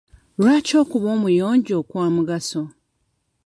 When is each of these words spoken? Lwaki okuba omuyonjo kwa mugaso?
Lwaki 0.39 0.73
okuba 0.81 1.07
omuyonjo 1.15 1.77
kwa 1.89 2.05
mugaso? 2.15 2.61